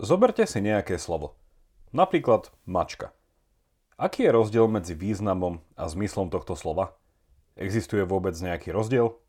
[0.00, 1.36] Zoberte si nejaké slovo.
[1.92, 3.12] Napríklad mačka.
[4.00, 6.96] Aký je rozdiel medzi významom a zmyslom tohto slova?
[7.52, 9.20] Existuje vôbec nejaký rozdiel?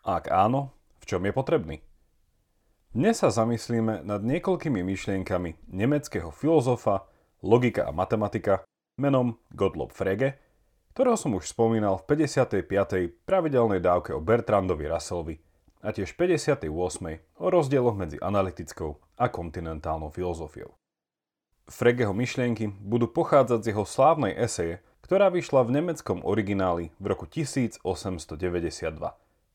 [0.00, 1.76] Ak áno, v čom je potrebný?
[2.96, 7.04] Dnes sa zamyslíme nad niekoľkými myšlienkami nemeckého filozofa,
[7.44, 8.64] logika a matematika
[8.96, 10.40] menom Gottlob Frege,
[10.96, 13.28] ktorého som už spomínal v 55.
[13.28, 15.43] pravidelnej dávke o Bertrandovi Russellovi
[15.84, 16.64] a tiež 58.
[17.36, 20.72] o rozdieloch medzi analytickou a kontinentálnou filozofiou.
[21.68, 27.28] Fregeho myšlienky budú pochádzať z jeho slávnej eseje, ktorá vyšla v nemeckom origináli v roku
[27.28, 27.84] 1892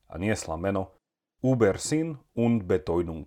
[0.06, 0.94] a niesla meno
[1.42, 3.26] Uber Sinn und Betonung.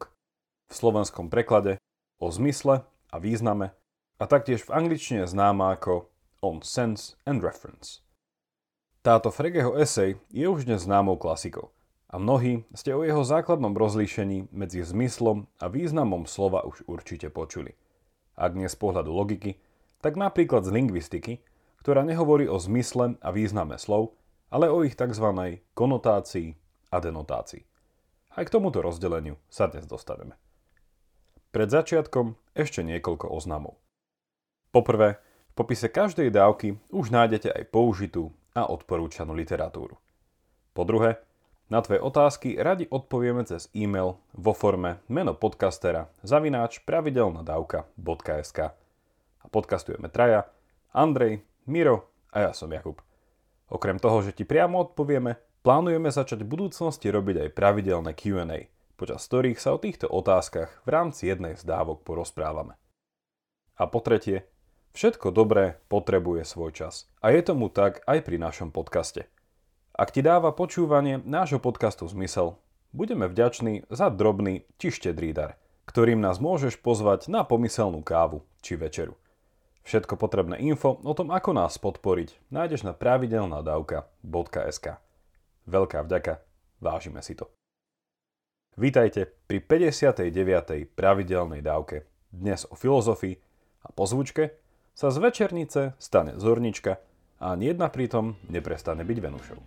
[0.72, 1.84] V slovenskom preklade
[2.24, 3.76] o zmysle a význame
[4.16, 6.08] a taktiež v angličtine známa ako
[6.40, 8.00] On Sense and Reference.
[9.04, 11.72] Táto Fregeho esej je už dnes známou klasikou–
[12.14, 17.74] a mnohí ste o jeho základnom rozlíšení medzi zmyslom a významom slova už určite počuli.
[18.38, 19.58] Ak nie z pohľadu logiky,
[19.98, 21.42] tak napríklad z lingvistiky,
[21.82, 24.14] ktorá nehovorí o zmysle a význame slov,
[24.54, 25.26] ale o ich tzv.
[25.74, 26.54] konotácii
[26.94, 27.66] a denotácii.
[28.38, 30.38] Aj k tomuto rozdeleniu sa dnes dostaneme.
[31.50, 33.82] Pred začiatkom ešte niekoľko oznamov.
[34.70, 35.18] Poprvé,
[35.50, 39.98] v popise každej dávky už nájdete aj použitú a odporúčanú literatúru.
[40.74, 41.22] Po druhé,
[41.74, 48.60] na tvoje otázky radi odpovieme cez e-mail vo forme meno podcastera zavináč pravidelnadavka.sk
[49.42, 50.46] A podcastujeme traja,
[50.94, 53.02] Andrej, Miro a ja som Jakub.
[53.74, 59.26] Okrem toho, že ti priamo odpovieme, plánujeme začať v budúcnosti robiť aj pravidelné Q&A, počas
[59.26, 62.78] ktorých sa o týchto otázkach v rámci jednej z dávok porozprávame.
[63.82, 64.46] A po tretie,
[64.94, 67.10] všetko dobré potrebuje svoj čas.
[67.18, 69.26] A je tomu tak aj pri našom podcaste–
[69.94, 72.58] ak ti dáva počúvanie nášho podcastu zmysel,
[72.98, 75.54] budeme vďační za drobný či štedrý dar,
[75.86, 79.14] ktorým nás môžeš pozvať na pomyselnú kávu či večeru.
[79.86, 84.98] Všetko potrebné info o tom, ako nás podporiť, nájdeš na pravidelnadavka.sk.
[85.70, 86.42] Veľká vďaka,
[86.82, 87.54] vážime si to.
[88.74, 90.90] Vítajte pri 59.
[90.98, 92.10] pravidelnej dávke.
[92.34, 93.38] Dnes o filozofii
[93.86, 94.58] a po zvučke
[94.98, 96.98] sa z večernice stane zornička–
[97.44, 99.60] ani jedna pritom neprestane byť Venušou.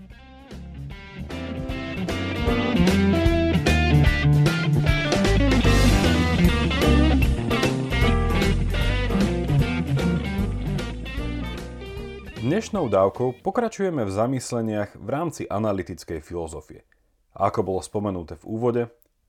[12.46, 16.86] Dnešnou dávkou pokračujeme v zamysleniach v rámci analytickej filozofie.
[17.34, 18.82] Ako bolo spomenuté v úvode,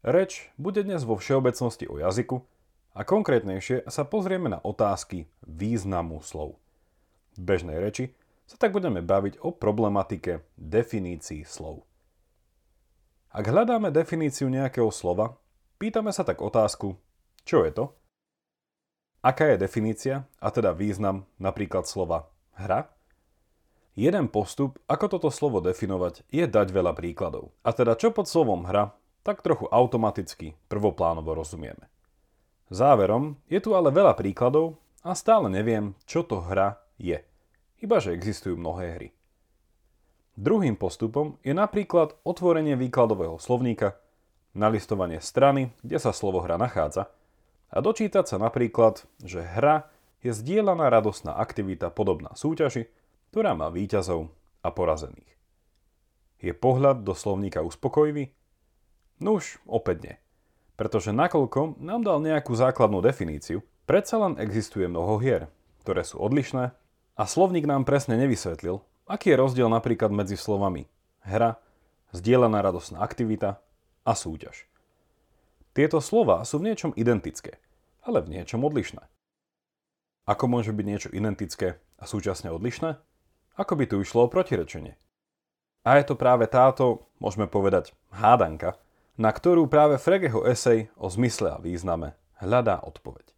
[0.05, 2.45] reč bude dnes vo všeobecnosti o jazyku
[2.93, 6.61] a konkrétnejšie sa pozrieme na otázky významu slov.
[7.35, 8.13] V bežnej reči
[8.47, 11.83] sa tak budeme baviť o problematike definícií slov.
[13.35, 15.35] Ak hľadáme definíciu nejakého slova,
[15.77, 16.95] pýtame sa tak otázku,
[17.43, 17.85] čo je to?
[19.19, 22.87] Aká je definícia, a teda význam napríklad slova hra?
[23.99, 27.51] Jeden postup, ako toto slovo definovať, je dať veľa príkladov.
[27.67, 28.95] A teda čo pod slovom hra,
[29.27, 31.91] tak trochu automaticky prvoplánovo rozumieme.
[32.71, 37.19] Záverom je tu ale veľa príkladov a stále neviem, čo to hra je
[37.81, 39.09] iba že existujú mnohé hry.
[40.37, 43.97] Druhým postupom je napríklad otvorenie výkladového slovníka,
[44.53, 47.09] nalistovanie strany, kde sa slovo hra nachádza
[47.73, 49.89] a dočítať sa napríklad, že hra
[50.21, 52.89] je zdieľaná radostná aktivita podobná súťaži,
[53.33, 54.29] ktorá má výťazov
[54.61, 55.33] a porazených.
[56.37, 58.29] Je pohľad do slovníka uspokojivý?
[59.17, 60.15] No už opäť nie.
[60.77, 65.49] Pretože nakoľko nám dal nejakú základnú definíciu, predsa len existuje mnoho hier,
[65.81, 66.77] ktoré sú odlišné
[67.17, 70.85] a slovník nám presne nevysvetlil, aký je rozdiel napríklad medzi slovami
[71.25, 71.57] hra,
[72.13, 73.59] zdieľaná radosná aktivita
[74.05, 74.69] a súťaž.
[75.73, 77.57] Tieto slova sú v niečom identické,
[78.05, 79.03] ale v niečom odlišné.
[80.29, 82.97] Ako môže byť niečo identické a súčasne odlišné?
[83.57, 84.93] Ako by tu išlo o protirečenie?
[85.87, 88.75] A je to práve táto, môžeme povedať, hádanka,
[89.17, 93.33] na ktorú práve Fregeho esej o zmysle a význame hľadá odpoveď.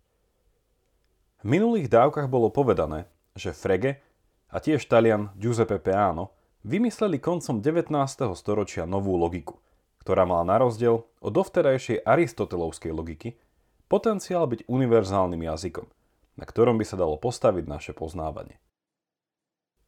[1.39, 3.07] V minulých dávkach bolo povedané,
[3.39, 4.03] že Frege
[4.51, 6.36] a tiež Talian Giuseppe Peano
[6.68, 7.95] vymysleli koncom 19.
[8.36, 9.63] storočia novú logiku,
[10.03, 13.39] ktorá mala na rozdiel od dovterajšej aristotelovskej logiky
[13.88, 15.88] potenciál byť univerzálnym jazykom,
[16.36, 18.59] na ktorom by sa dalo postaviť naše poznávanie.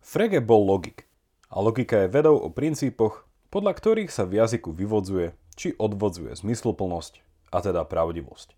[0.02, 1.06] Frege bol logik
[1.52, 7.22] a logika je vedou o princípoch, podľa ktorých sa v jazyku vyvodzuje či odvodzuje zmysluplnosť
[7.52, 8.56] a teda pravdivosť.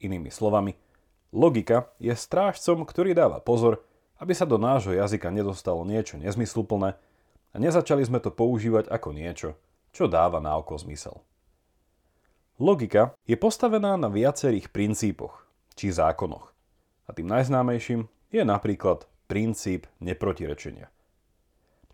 [0.00, 0.78] Inými slovami,
[1.34, 3.84] logika je strážcom, ktorý dáva pozor,
[4.20, 6.94] aby sa do nášho jazyka nedostalo niečo nezmysluplné
[7.50, 9.56] a nezačali sme to používať ako niečo,
[9.90, 11.18] čo dáva na oko zmysel.
[12.60, 16.52] Logika je postavená na viacerých princípoch, či zákonoch.
[17.08, 20.92] A tým najznámejším je napríklad princíp neprotirečenia.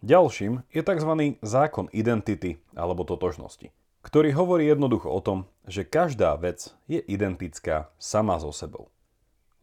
[0.04, 1.12] Ďalším je tzv.
[1.40, 3.72] zákon identity alebo totožnosti,
[4.04, 8.92] ktorý hovorí jednoducho o tom, že každá vec je identická sama so sebou.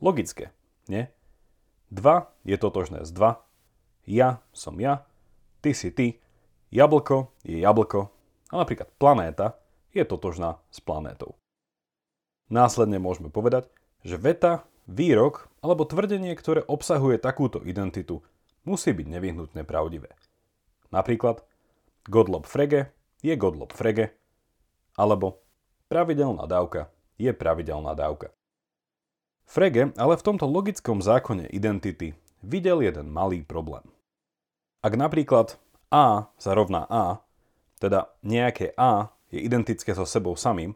[0.01, 0.55] Logické,
[0.89, 1.11] nie?
[1.93, 3.37] 2 je totožné s 2,
[4.09, 5.05] ja som ja,
[5.61, 6.17] ty si ty,
[6.73, 8.09] jablko je jablko
[8.49, 9.61] a napríklad planéta
[9.93, 11.37] je totožná s planétou.
[12.49, 13.69] Následne môžeme povedať,
[14.01, 18.25] že veta, výrok alebo tvrdenie, ktoré obsahuje takúto identitu,
[18.67, 20.11] musí byť nevyhnutne pravdivé.
[20.91, 21.45] Napríklad
[22.09, 22.91] Godlob Frege
[23.23, 24.11] je Godlob Frege,
[24.99, 25.39] alebo
[25.87, 28.35] pravidelná dávka je pravidelná dávka.
[29.47, 33.83] Frege ale v tomto logickom zákone identity videl jeden malý problém.
[34.83, 35.55] Ak napríklad
[35.93, 37.23] A sa rovná A,
[37.79, 40.75] teda nejaké A je identické so sebou samým,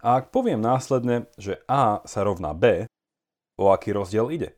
[0.00, 2.88] a ak poviem následne, že A sa rovná B,
[3.60, 4.56] o aký rozdiel ide?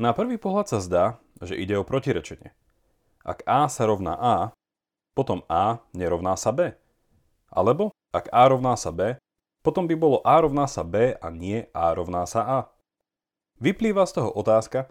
[0.00, 1.04] Na prvý pohľad sa zdá,
[1.44, 2.56] že ide o protirečenie.
[3.20, 4.36] Ak A sa rovná A,
[5.12, 6.72] potom A nerovná sa B.
[7.52, 9.20] Alebo ak A rovná sa B,
[9.60, 12.60] potom by bolo A rovná sa B a nie A rovná sa A.
[13.60, 14.88] Vyplýva z toho otázka,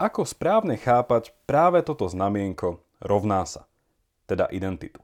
[0.00, 3.68] ako správne chápať práve toto znamienko rovná sa,
[4.28, 5.00] teda identitu.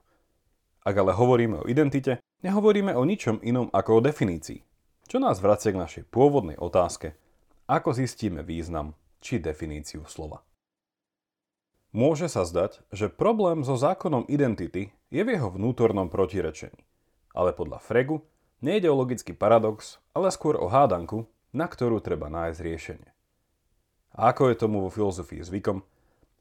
[0.84, 4.60] Ak ale hovoríme o identite, nehovoríme o ničom inom ako o definícii,
[5.08, 7.16] čo nás vracia k našej pôvodnej otázke,
[7.66, 10.46] ako zistíme význam či definíciu slova.
[11.96, 16.84] Môže sa zdať, že problém so zákonom identity je v jeho vnútornom protirečení.
[17.32, 18.20] Ale podľa Fregu
[18.60, 23.10] nejde o logický paradox, ale skôr o hádanku, na ktorú treba nájsť riešenie.
[24.16, 25.84] A ako je tomu vo filozofii zvykom,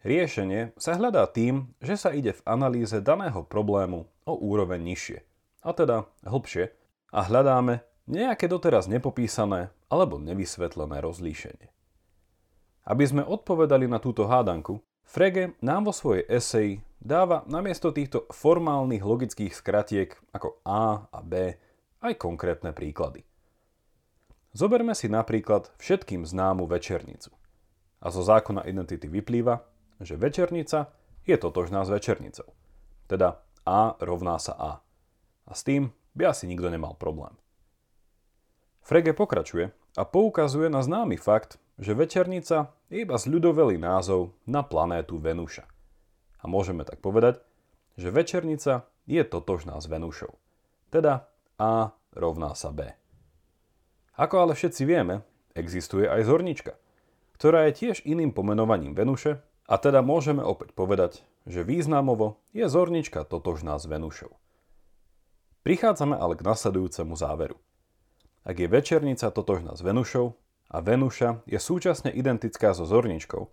[0.03, 5.19] riešenie sa hľadá tým, že sa ide v analýze daného problému o úroveň nižšie,
[5.65, 6.71] a teda hlbšie,
[7.15, 11.67] a hľadáme nejaké doteraz nepopísané alebo nevysvetlené rozlíšenie.
[12.85, 19.05] Aby sme odpovedali na túto hádanku, Frege nám vo svojej eseji dáva namiesto týchto formálnych
[19.05, 21.61] logických skratiek ako A a B
[22.05, 23.25] aj konkrétne príklady.
[24.55, 27.33] Zoberme si napríklad všetkým známu večernicu.
[27.99, 29.65] A zo zákona identity vyplýva,
[29.99, 30.93] že večernica
[31.25, 32.53] je totožná s večernicou.
[33.09, 34.71] Teda A rovná sa A.
[35.49, 37.33] A s tým by asi nikto nemal problém.
[38.85, 45.17] Frege pokračuje a poukazuje na známy fakt, že večernica je iba zľudovelý názov na planétu
[45.17, 45.65] Venuša.
[46.39, 47.41] A môžeme tak povedať,
[47.97, 50.37] že večernica je totožná s Venušou.
[50.93, 52.91] Teda A rovná sa B.
[54.15, 55.23] Ako ale všetci vieme,
[55.55, 56.75] existuje aj zornička,
[57.35, 63.27] ktorá je tiež iným pomenovaním Venuše a teda môžeme opäť povedať, že významovo je zornička
[63.27, 64.31] totožná s Venušou.
[65.63, 67.57] Prichádzame ale k nasledujúcemu záveru.
[68.45, 70.37] Ak je večernica totožná s Venušou,
[70.71, 73.47] a Venuša je súčasne identická so zorničkou,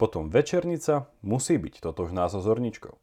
[0.00, 2.94] potom večernica musí byť totožná so zorničkou.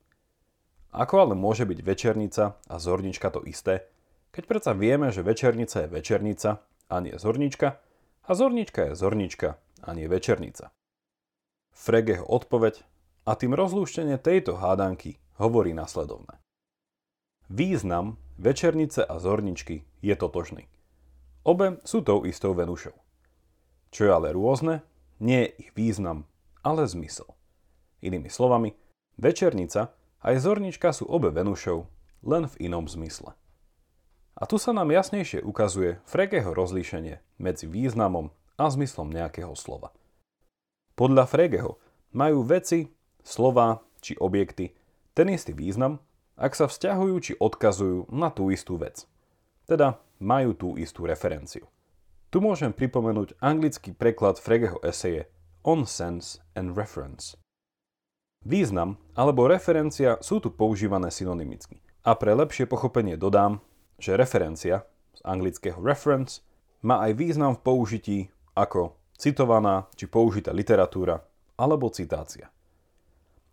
[0.92, 3.88] Ako ale môže byť večernica a zornička to isté,
[4.32, 6.50] keď predsa vieme, že večernica je večernica
[6.88, 7.80] a nie zornička
[8.28, 10.72] a zornička je zornička a nie večernica.
[11.72, 12.84] Fregeho odpoveď
[13.28, 16.40] a tým rozlúštenie tejto hádanky hovorí nasledovné.
[17.52, 20.72] Význam večernice a zorničky je totožný.
[21.44, 22.94] Obe sú tou istou Venušou.
[23.92, 24.86] Čo je ale rôzne,
[25.20, 26.30] nie je ich význam,
[26.64, 27.28] ale zmysel.
[28.00, 28.78] Inými slovami,
[29.20, 29.92] večernica
[30.22, 31.90] aj zornička sú obe Venušov,
[32.22, 33.34] len v inom zmysle.
[34.42, 39.94] A tu sa nám jasnejšie ukazuje Fregeho rozlíšenie medzi významom a zmyslom nejakého slova.
[40.98, 41.78] Podľa Fregeho
[42.10, 42.90] majú veci,
[43.22, 44.74] slova či objekty
[45.14, 46.02] ten istý význam,
[46.42, 49.06] ak sa vzťahujú či odkazujú na tú istú vec.
[49.70, 51.70] Teda majú tú istú referenciu.
[52.34, 55.30] Tu môžem pripomenúť anglický preklad Fregeho eseje
[55.62, 57.38] On Sense and Reference.
[58.42, 61.78] Význam alebo referencia sú tu používané synonymicky.
[62.02, 63.62] A pre lepšie pochopenie dodám,
[64.02, 66.42] že referencia z anglického reference
[66.82, 68.20] má aj význam v použití
[68.58, 71.22] ako citovaná či použitá literatúra
[71.54, 72.50] alebo citácia.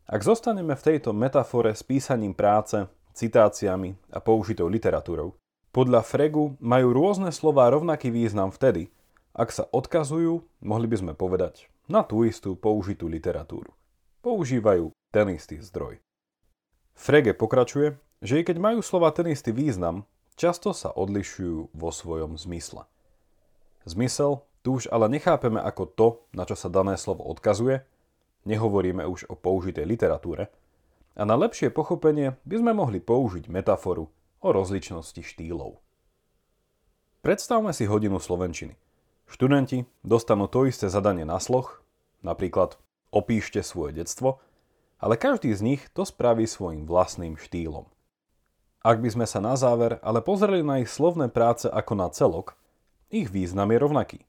[0.08, 5.36] Ak zostaneme v tejto metafore s písaním práce, citáciami a použitou literatúrou,
[5.68, 8.88] podľa Fregu majú rôzne slová rovnaký význam vtedy,
[9.36, 13.76] ak sa odkazujú, mohli by sme povedať, na tú istú použitú literatúru.
[14.24, 16.00] Používajú ten istý zdroj.
[16.96, 22.38] Frege pokračuje, že i keď majú slova ten istý význam, často sa odlišujú vo svojom
[22.38, 22.86] zmysle.
[23.82, 27.82] Zmysel tu už ale nechápeme ako to, na čo sa dané slovo odkazuje,
[28.46, 30.46] nehovoríme už o použitej literatúre,
[31.18, 34.06] a na lepšie pochopenie by sme mohli použiť metaforu
[34.38, 35.82] o rozličnosti štýlov.
[37.26, 38.78] Predstavme si hodinu slovenčiny.
[39.26, 41.82] Študenti dostanú to isté zadanie na sloh,
[42.22, 42.78] napríklad
[43.10, 44.38] opíšte svoje detstvo,
[45.02, 47.90] ale každý z nich to spraví svojim vlastným štýlom.
[48.88, 52.56] Ak by sme sa na záver ale pozreli na ich slovné práce ako na celok,
[53.12, 54.20] ich význam je rovnaký.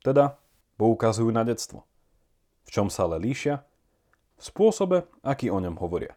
[0.00, 0.40] Teda
[0.80, 1.84] poukazujú na detstvo.
[2.64, 3.60] V čom sa ale líšia?
[4.40, 6.16] V spôsobe, aký o ňom hovoria.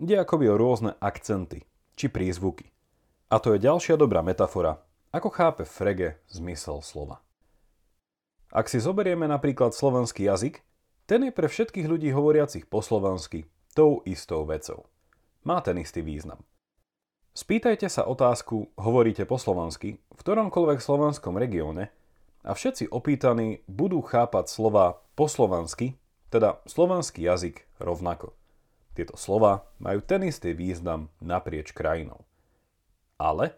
[0.00, 2.72] Ide akoby o rôzne akcenty či prízvuky.
[3.28, 4.80] A to je ďalšia dobrá metafora,
[5.12, 7.20] ako chápe Frege zmysel slova.
[8.48, 10.64] Ak si zoberieme napríklad slovenský jazyk,
[11.04, 13.44] ten je pre všetkých ľudí hovoriacich po slovensky
[13.76, 14.88] tou istou vecou.
[15.44, 16.40] Má ten istý význam.
[17.30, 21.94] Spýtajte sa otázku, hovoríte po slovensky, v ktoromkoľvek slovenskom regióne
[22.42, 25.94] a všetci opýtaní budú chápať slova po slovensky,
[26.34, 28.34] teda slovenský jazyk rovnako.
[28.98, 32.26] Tieto slova majú ten istý význam naprieč krajinou.
[33.14, 33.54] Ale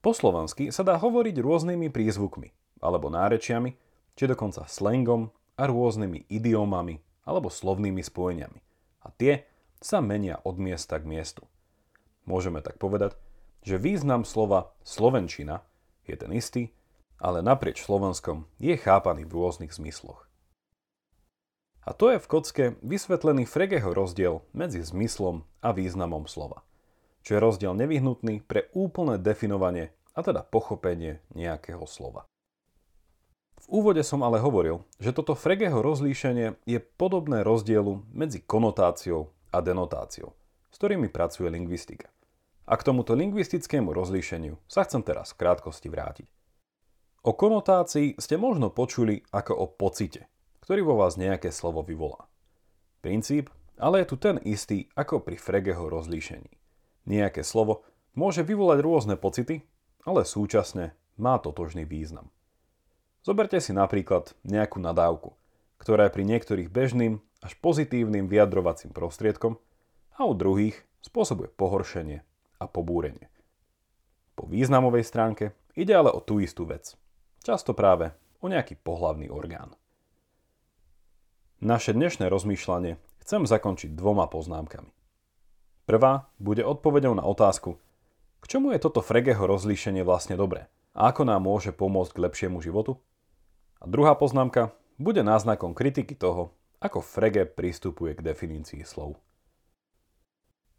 [0.00, 2.48] po slovensky sa dá hovoriť rôznymi prízvukmi
[2.80, 3.76] alebo nárečiami,
[4.16, 5.28] či dokonca slangom
[5.60, 6.96] a rôznymi idiomami
[7.28, 8.60] alebo slovnými spojeniami.
[9.04, 9.44] A tie
[9.84, 11.44] sa menia od miesta k miestu.
[12.24, 13.18] Môžeme tak povedať,
[13.62, 15.62] že význam slova slovenčina
[16.06, 16.74] je ten istý,
[17.22, 20.26] ale naprieč Slovenskom je chápaný v rôznych zmysloch.
[21.82, 26.62] A to je v kocke vysvetlený Fregeho rozdiel medzi zmyslom a významom slova,
[27.26, 32.26] čo je rozdiel nevyhnutný pre úplné definovanie a teda pochopenie nejakého slova.
[33.62, 39.58] V úvode som ale hovoril, že toto Fregeho rozlíšenie je podobné rozdielu medzi konotáciou a
[39.62, 40.34] denotáciou,
[40.70, 42.11] s ktorými pracuje lingvistika.
[42.72, 46.24] A k tomuto lingvistickému rozlíšeniu sa chcem teraz v krátkosti vrátiť.
[47.20, 50.32] O konotácii ste možno počuli ako o pocite,
[50.64, 52.24] ktorý vo vás nejaké slovo vyvolá.
[53.04, 56.48] Princíp ale je tu ten istý ako pri Fregeho rozlíšení.
[57.04, 57.84] Nejaké slovo
[58.16, 59.68] môže vyvolať rôzne pocity,
[60.08, 62.32] ale súčasne má totožný význam.
[63.20, 65.36] Zoberte si napríklad nejakú nadávku,
[65.76, 69.60] ktorá je pri niektorých bežným až pozitívnym vyjadrovacím prostriedkom
[70.16, 72.22] a u druhých spôsobuje pohoršenie
[72.62, 73.26] a pobúrenie.
[74.38, 76.94] Po významovej stránke ide ale o tú istú vec.
[77.42, 79.74] Často práve o nejaký pohlavný orgán.
[81.58, 84.90] Naše dnešné rozmýšľanie chcem zakončiť dvoma poznámkami.
[85.86, 87.78] Prvá bude odpovedou na otázku,
[88.42, 92.58] k čomu je toto Fregeho rozlíšenie vlastne dobré a ako nám môže pomôcť k lepšiemu
[92.58, 92.98] životu?
[93.78, 99.18] A druhá poznámka bude náznakom kritiky toho, ako Frege pristupuje k definícii slov.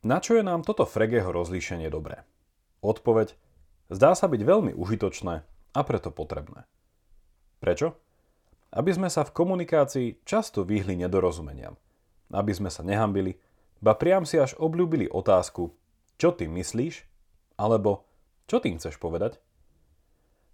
[0.04, 2.28] Na čo je nám toto Fregeho rozlíšenie dobré?
[2.84, 3.40] Odpoveď
[3.88, 5.36] zdá sa byť veľmi užitočné
[5.72, 6.68] a preto potrebné.
[7.64, 7.96] Prečo?
[8.76, 11.80] Aby sme sa v komunikácii často vyhli nedorozumeniam,
[12.36, 13.40] aby sme sa nehambili,
[13.80, 15.72] ba priam si až obľúbili otázku,
[16.20, 17.08] čo ty myslíš,
[17.56, 18.04] alebo
[18.52, 19.40] čo tým chceš povedať?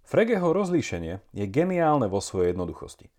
[0.06, 3.10] Fregeho rozlíšenie je geniálne vo svojej jednoduchosti,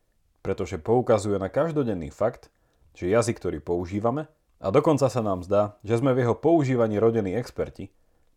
[0.46, 2.54] pretože poukazuje na každodenný fakt,
[2.94, 7.32] že jazyk, ktorý používame, a dokonca sa nám zdá, že sme v jeho používaní rodení
[7.32, 7.88] experti,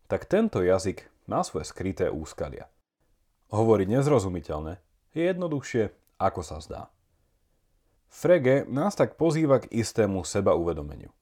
[0.08, 2.68] tak tento jazyk má svoje skryté úskalia.
[3.52, 4.80] Hovoriť nezrozumiteľne
[5.12, 6.82] je jednoduchšie, ako sa zdá.
[8.08, 11.12] Frege nás tak pozýva k istému seba uvedomeniu.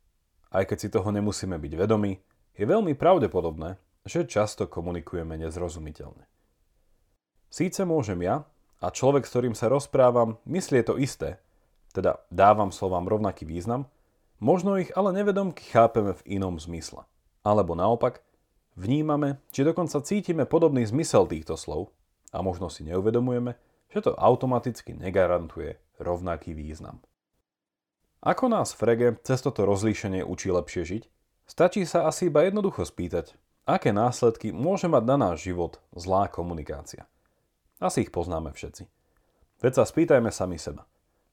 [0.52, 2.20] Aj keď si toho nemusíme byť vedomí,
[2.52, 6.28] je veľmi pravdepodobné, že často komunikujeme nezrozumiteľne.
[7.48, 8.44] Síce môžem ja
[8.80, 11.40] a človek, s ktorým sa rozprávam, myslie to isté,
[11.92, 13.88] teda dávam slovám rovnaký význam,
[14.42, 17.06] možno ich ale nevedomky chápeme v inom zmysle.
[17.46, 18.26] Alebo naopak,
[18.74, 21.94] vnímame, či dokonca cítime podobný zmysel týchto slov
[22.34, 23.54] a možno si neuvedomujeme,
[23.94, 26.98] že to automaticky negarantuje rovnaký význam.
[28.22, 31.02] Ako nás Frege cez toto rozlíšenie učí lepšie žiť?
[31.46, 33.34] Stačí sa asi iba jednoducho spýtať,
[33.66, 37.06] aké následky môže mať na náš život zlá komunikácia.
[37.82, 38.86] Asi ich poznáme všetci.
[39.58, 40.86] Veď sa spýtajme sami seba.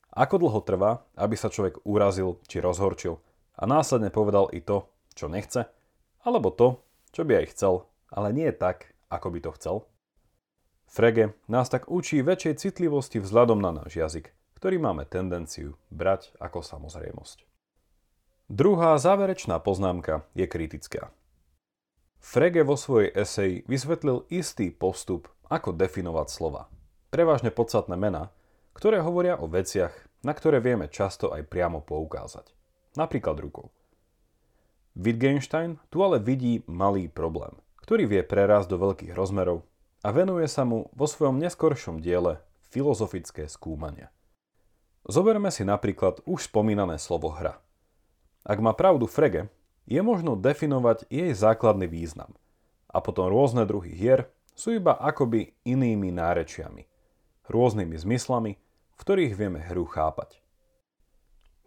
[0.10, 3.22] Ako dlho trvá, aby sa človek urazil či rozhorčil
[3.60, 5.70] a následne povedal i to, čo nechce,
[6.26, 6.82] alebo to,
[7.14, 9.76] čo by aj chcel, ale nie tak, ako by to chcel?
[10.90, 16.66] Frege nás tak učí väčšej citlivosti vzhľadom na náš jazyk, ktorý máme tendenciu brať ako
[16.66, 17.46] samozrejmosť.
[18.50, 21.14] Druhá záverečná poznámka je kritická.
[22.18, 26.66] Frege vo svojej eseji vysvetlil istý postup, ako definovať slova.
[27.14, 28.34] Prevažne podstatné mená,
[28.74, 32.52] ktoré hovoria o veciach, na ktoré vieme často aj priamo poukázať.
[33.00, 33.72] Napríklad rukou.
[35.00, 39.64] Wittgenstein tu ale vidí malý problém, ktorý vie prerásť do veľkých rozmerov
[40.04, 44.12] a venuje sa mu vo svojom neskoršom diele filozofické skúmania.
[45.08, 47.58] Zoberme si napríklad už spomínané slovo hra.
[48.44, 49.48] Ak má pravdu Frege,
[49.90, 52.36] je možno definovať jej základný význam
[52.90, 56.89] a potom rôzne druhy hier sú iba akoby inými nárečiami.
[57.50, 58.58] Rôznymi zmyslami,
[58.94, 60.40] v ktorých vieme hru chápať.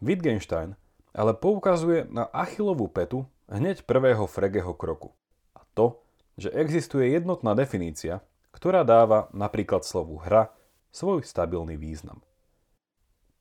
[0.03, 0.75] Wittgenstein
[1.13, 5.13] ale poukazuje na achilovú petu hneď prvého Fregeho kroku.
[5.53, 6.01] A to,
[6.41, 10.49] že existuje jednotná definícia, ktorá dáva napríklad slovu hra
[10.93, 12.25] svoj stabilný význam.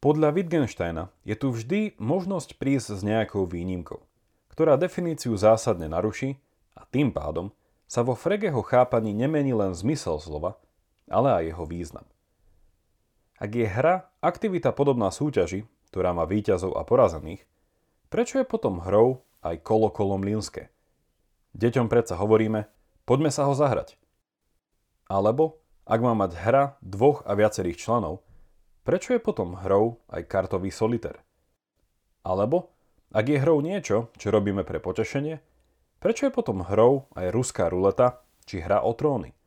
[0.02, 4.02] Podľa Wittgensteina je tu vždy možnosť prísť s nejakou výnimkou,
[4.52, 6.42] ktorá definíciu zásadne naruší
[6.76, 7.54] a tým pádom
[7.86, 10.58] sa vo Fregeho chápaní nemení len zmysel slova,
[11.12, 12.08] ale aj jeho význam.
[13.42, 17.42] Ak je hra aktivita podobná súťaži, ktorá má výťazov a porazených,
[18.14, 20.70] prečo je potom hrou aj kolo kolo mlínske?
[21.58, 22.70] Deťom predsa hovoríme,
[23.10, 23.98] poďme sa ho zahrať.
[25.10, 25.58] Alebo,
[25.90, 28.22] ak má mať hra dvoch a viacerých členov,
[28.82, 31.22] Prečo je potom hrou aj kartový solitér?
[32.26, 32.74] Alebo,
[33.14, 35.38] ak je hrou niečo, čo robíme pre potešenie,
[36.02, 39.38] prečo je potom hrou aj ruská ruleta či hra o tróny?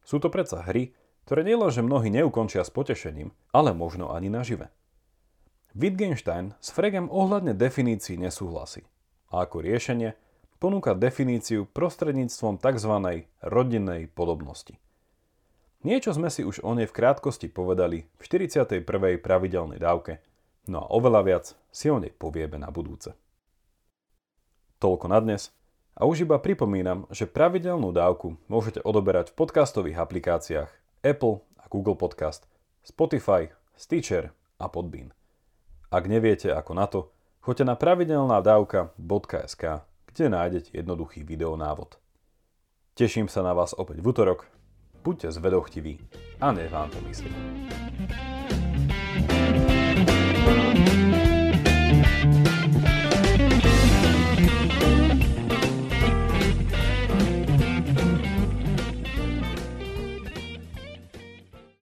[0.00, 0.96] Sú to predsa hry,
[1.28, 4.72] ktoré nielenže mnohí neukončia s potešením, ale možno ani nažive.
[5.76, 8.88] Wittgenstein s Fregem ohľadne definícií nesúhlasí
[9.28, 10.16] a ako riešenie
[10.56, 13.28] ponúka definíciu prostredníctvom tzv.
[13.44, 14.80] rodinnej podobnosti–
[15.78, 18.82] Niečo sme si už o nej v krátkosti povedali v 41.
[19.22, 20.18] pravidelnej dávke,
[20.66, 23.14] no a oveľa viac si o nej povieme na budúce.
[24.82, 25.54] Toľko na dnes
[25.94, 30.70] a už iba pripomínam, že pravidelnú dávku môžete odoberať v podcastových aplikáciách
[31.02, 32.46] Apple a Google Podcast,
[32.82, 35.14] Spotify, Stitcher a Podbean.
[35.88, 39.62] Ak neviete ako na to, choďte na pravidelnádavka.sk,
[40.10, 41.96] kde nájdete jednoduchý videonávod.
[42.98, 44.50] Teším sa na vás opäť v útorok
[45.04, 45.98] Buďte zvedochtiví
[46.40, 47.87] a nech vám to myslí.